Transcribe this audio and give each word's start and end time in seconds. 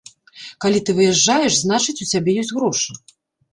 Калі 0.63 0.79
ты 0.87 0.95
выязджаеш, 1.01 1.53
значыць, 1.61 1.97
у 2.07 2.09
цябе 2.11 2.37
ёсць 2.47 2.53
грошы. 2.59 3.01